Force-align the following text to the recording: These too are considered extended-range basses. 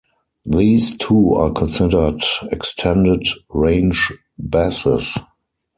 These 0.47 0.97
too 0.97 1.33
are 1.35 1.51
considered 1.51 2.23
extended-range 2.51 4.11
basses. 4.39 5.15